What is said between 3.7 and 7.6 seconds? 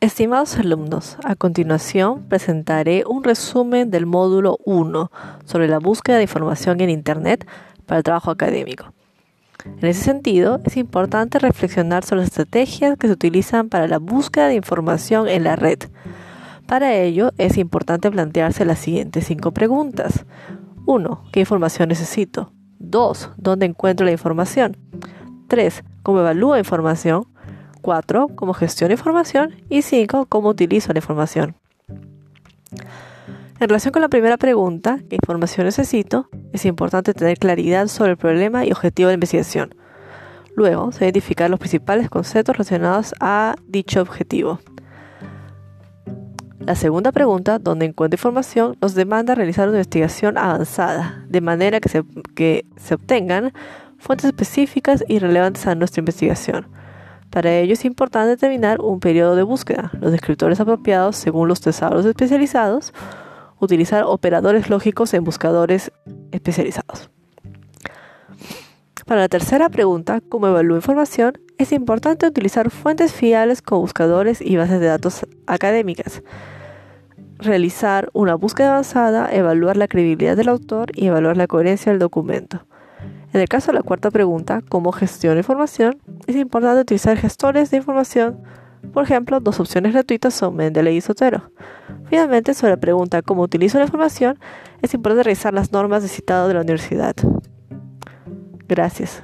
del módulo 1 sobre la búsqueda de información en Internet